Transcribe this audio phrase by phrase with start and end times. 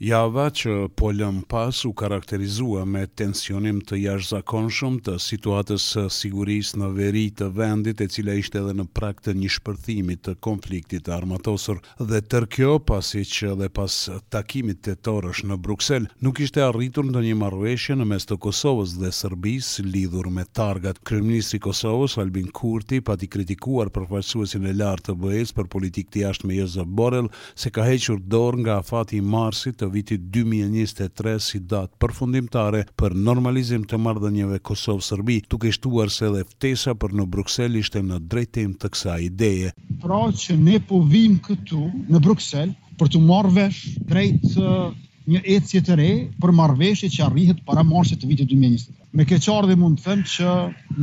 [0.00, 6.78] Java që po lëm pas u karakterizua me tensionim të jashtëzakonshëm të situatës së sigurisë
[6.80, 11.10] në veri të vendit e cila ishte edhe në prag të një shpërthimi të konfliktit
[11.12, 13.98] armatosur dhe tërkjo kjo pasi që dhe pas
[14.32, 19.12] takimit torësh në Bruksel nuk ishte arritur në një marrëveshje në mes të Kosovës dhe
[19.12, 21.02] Serbisë lidhur me targat.
[21.04, 26.24] Kryeministri i Kosovës Albin Kurti pati kritikuar përfaqësuesin e lartë të BE-s për politik të
[26.24, 31.60] jashtme Josep Borrell se ka hequr dorë nga afati i Marsit të vitit 2023 si
[31.70, 37.76] datë përfundimtare për normalizim të marrëdhënieve Kosovë-Serbi, duke shtuar se edhe ftesa për në Bruksel
[37.82, 39.74] ishte në drejtim të kësaj ideje.
[40.06, 41.82] Pra që ne po vim këtu
[42.14, 44.88] në Bruksel për të marrë vesh drejt uh,
[45.34, 46.10] një ecje të re
[46.42, 48.99] për marrëveshje që arrihet para marsit të vitit 2023.
[49.10, 50.50] Me keqardhi mund të them që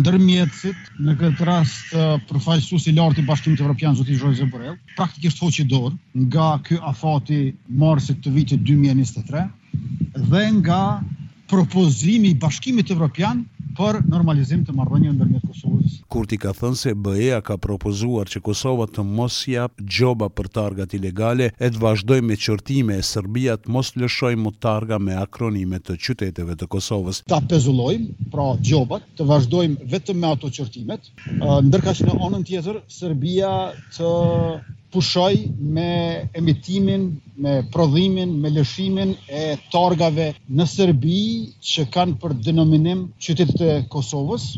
[0.00, 1.94] ndërmjetësit në këtë rast
[2.28, 5.88] përfaqësues i lartë i Bashkimit Evropian zoti Jose Borrell praktikisht hoçi dor
[6.28, 7.40] nga ky afati
[7.82, 10.80] marsit të vitit 2023 dhe nga
[11.50, 13.42] propozimi i Bashkimit Evropian
[13.76, 15.96] për normalizim të marrëdhënieve ndërmjet Kosovës.
[16.14, 20.96] Kurti ka thënë se BE-a ka propozuar që Kosova të mos jap gjoba për targat
[20.98, 25.80] ilegale e të vazhdojë me çortime e Serbia të mos lëshojë më targa me akronime
[25.88, 27.22] të qyteteve të Kosovës.
[27.34, 31.12] Ta pezullojmë pra gjobat, të vazhdojmë vetëm me ato çortimet,
[31.68, 33.52] ndërkësh në anën tjetër Serbia
[33.98, 34.12] të
[34.96, 35.32] pushoj
[35.76, 35.86] me
[36.40, 37.02] emitimin,
[37.44, 39.42] me prodhimin, me lëshimin e
[39.74, 40.30] targave
[40.60, 41.18] në Serbi
[41.72, 44.48] që kanë për denominim qytetit e Kosovës,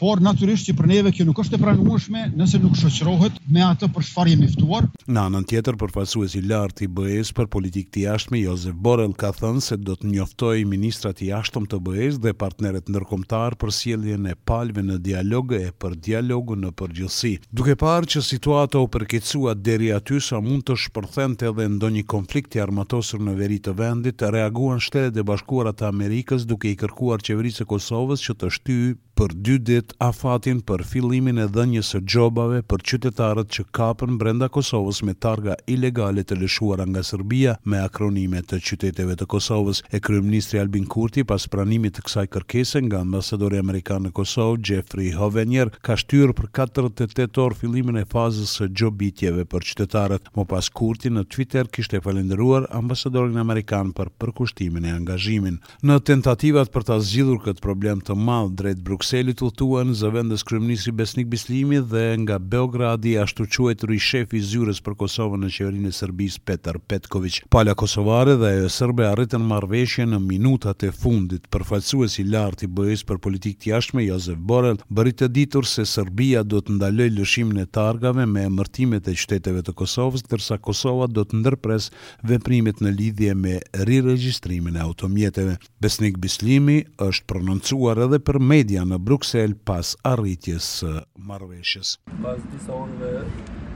[0.00, 3.90] por natyrisht që për neve kjo nuk është e pranueshme nëse nuk shoqërohet me atë
[3.92, 4.86] për çfarë jemi ftuar.
[5.12, 9.32] Në anën tjetër, përfaqësuesi i lartë i BE-s për politikë të jashtme Josep Borrell ka
[9.36, 14.30] thënë se do të njoftojë ministrat i jashtëm të BE-s dhe partnerët ndërkombëtar për sjelljen
[14.32, 17.34] e palëve në dialog e për dialogun në përgjithësi.
[17.60, 22.56] Duke parë që situata u përkeqësua deri aty sa mund të shpërthente edhe ndonjë konflikt
[22.56, 27.20] i armatosur në veri të vendit, reaguan Shtetet e Bashkuara të Amerikës duke i kërkuar
[27.28, 31.98] qeverisë së Kosovës që të shtyjë për dy dit afatin për fillimin e dhenjës së
[32.08, 37.82] gjobave për qytetarët që kapën brenda Kosovës me targa ilegale të lëshuara nga Serbia me
[37.84, 39.82] akronime të qyteteve të Kosovës.
[39.92, 45.12] E kryeministri Albin Kurti pas pranimit të kësaj kërkese nga ambasadori amerikan në Kosovë Jeffrey
[45.18, 50.32] Hovenier ka shtyrë për 48 orë fillimin e fazës së gjobitjeve për qytetarët.
[50.38, 55.60] Mo pas Kurti në Twitter kishte falendëruar ambasadorin amerikan për përkushtimin e angazhimin.
[55.84, 60.44] Në tentativat për ta zgjidhur këtë problem të madh drejt Bruxelles, Bruxelles të utuan zëvendës
[60.46, 65.48] kryeministri Besnik Bislimi dhe nga Beogradi ashtu quajtur i shefi i zyres për Kosovën në
[65.50, 67.40] qeverinë e Serbisë Petar Petković.
[67.50, 71.48] Pala kosovare dhe ajo serbe arritën marrëveshje në minutat e fundit.
[71.50, 75.88] Përfaqësuesi i lartë i BE-s për politikë të jashtme Josep Borrell bëri të ditur se
[75.90, 81.10] Serbia do të ndalojë lëshimin e targave me emërtimet e qyteteve të Kosovës, ndërsa Kosova
[81.10, 81.90] do të ndërpres
[82.30, 85.58] veprimet në lidhje me riregjistrimin e automjeteve.
[85.82, 90.90] Besnik Bislimi është prononcuar edhe për media në Bruxelles pas arritjes së
[91.30, 91.92] marrëveshjes.
[92.24, 93.22] Pas disa orëve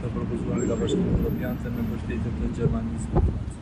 [0.04, 3.57] të propozuar nga Bashkimi Evropian të me mbështetjen e Gjermanisë.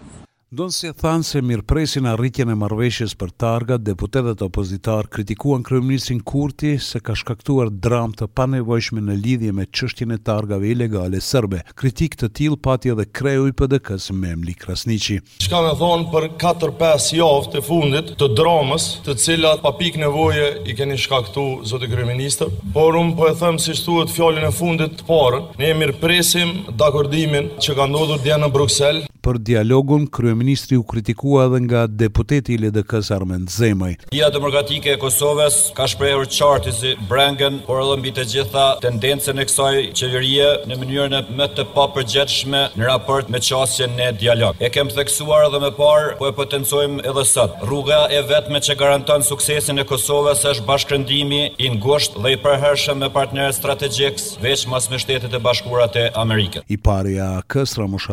[0.57, 6.23] Ndonë se thanë se mirë presin arritjen e marveshjes për targa, deputetet opozitar kritikuan kryeministrin
[6.25, 11.61] Kurti se ka shkaktuar dram të panevojshme në lidhje me qështjën e targave ilegale sërbe.
[11.77, 15.19] Kritik të tilë pati edhe kreu i pëdëkës Memli Krasnici.
[15.45, 20.79] Shka me thonë për 4-5 javë të fundit të dramës të cilat papik nevoje i
[20.81, 25.07] keni shkaktu zote kryeministr, por unë po e thëmë si shtuat fjallin e fundit të
[25.13, 30.83] parën, ne mirë presim dakordimin që ka ndodhur dhja në Bruxelles për dialogun, Kryeministri u
[30.87, 33.95] kritikua edhe nga deputeti i LDK-s Armand Zemaj.
[34.15, 39.41] Lidha demokratike e Kosovës ka shprehur qartë si brengën, por edhe mbi të gjitha tendencën
[39.43, 44.61] e kësaj qeverie në mënyrën e më të papërgjithshme në raport me çështjen në dialog.
[44.63, 47.59] E kem theksuar edhe më parë, po e potencojmë edhe sot.
[47.67, 53.03] Rruga e vetme që garanton suksesin e Kosovës është bashkërendimi i ngushtë dhe i përhershëm
[53.03, 56.63] me partnerët strategjikë, veçmas me Shtetet e Bashkuara të Amerikës.
[56.73, 58.07] I pari AK-s Ramush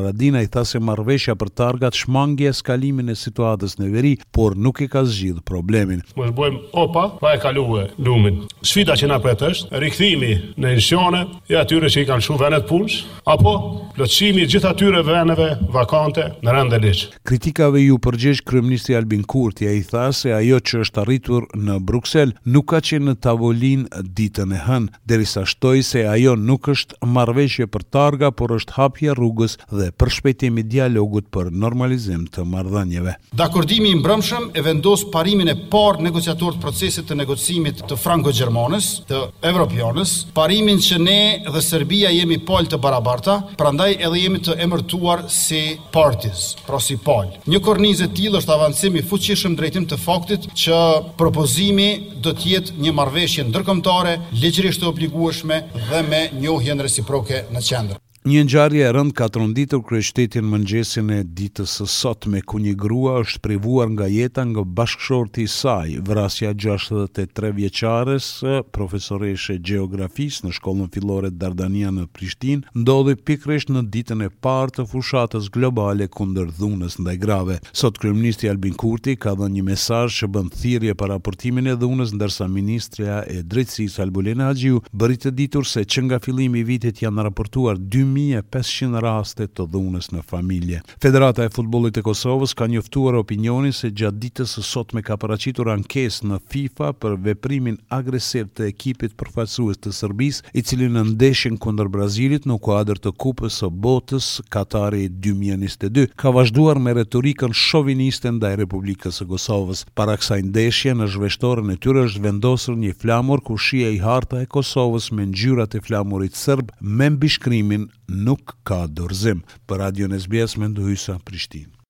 [0.43, 4.81] i tha se marr marrëveshja për targat shmangje skalimin e situatës në veri, por nuk
[4.83, 6.01] e ka zgjidh problemin.
[6.17, 8.41] Mos bëjmë opa, pa e kaluë lumin.
[8.63, 10.31] Sfida që na pret është rikthimi
[10.63, 13.53] në inshione e atyre që i kanë shuar vendet punës, apo
[13.95, 17.03] plotësimi i gjithë atyre vendeve vakante në rend të ligj.
[17.27, 22.33] Kritikave ju përgjigj kryeministri Albin Kurti, ai tha se ajo që është arritur në Bruksel
[22.55, 23.85] nuk ka qenë në tavolin
[24.17, 29.17] ditën e hënë, derisa shtoi se ajo nuk është marrveshje për targa, por është hapje
[29.17, 33.13] rrugës dhe përshpejtimi shpejtimin dialogut për normalizim të marrëdhënieve.
[33.39, 38.31] Dakordimi i mbrëmshëm e vendos parimin e parë negociator të procesit të negocimit të franco
[38.33, 41.19] gjermanes të Evropionës, parimin që ne
[41.49, 45.63] dhe Serbia jemi palë të barabarta, prandaj edhe jemi të emërtuar si
[45.95, 47.41] parties, pra si palë.
[47.49, 50.79] Një kornizë e tillë është avancimi i fuqishëm drejtim të faktit që
[51.19, 51.89] propozimi
[52.23, 58.02] do të jetë një marrëveshje ndërkombëtare, ligjërisht e obligueshme dhe me njohjen reciproke në qendër
[58.23, 63.17] Një ngjarje e rënd ka tronditur kryeshtetin mëngjesin e ditës së sotme ku një grua
[63.19, 65.97] është privuar nga jeta nga bashkëshorti i saj.
[66.07, 68.29] Vrasja e 63 vjeçares,
[68.77, 74.85] profesoreshe gjeografisë në shkollën fillore Dardania në Prishtinë, ndodhi pikërisht në ditën e parë të
[74.93, 77.59] fushatës globale kundër dhunës ndaj grave.
[77.81, 82.15] Sot kryeministri Albin Kurti ka dhënë një mesazh që bën thirrje për raportimin e dhunës
[82.15, 87.03] ndërsa ministrja e drejtësisë Albulena Haxhiu bëri të ditur se që nga fillimi i vitit
[87.03, 90.80] janë raportuar 2 1500 raste të dhunës në familje.
[91.01, 95.71] Federata e Futbolit e Kosovës ka njoftuar opinionin se gjatë ditës së sotme ka paraqitur
[95.74, 101.57] ankesë në FIFA për veprimin agresiv të ekipit përfaqësues të Serbisë, i cili në ndeshjen
[101.62, 108.31] kundër Brazilit në kuadër të Kupës së Botës Katari 2022 ka vazhduar me retorikën shoviniste
[108.38, 109.86] ndaj Republikës së Kosovës.
[109.98, 114.50] Para kësaj ndeshje në zhveshtorën e tyre është vendosur një flamur ku shihej harta e
[114.56, 120.71] Kosovës me ngjyrat e flamurit serb me mbishkrimin nuk ka dorëzim për Radio Nesbjes me
[120.73, 121.82] Nduhysa Prishtinë.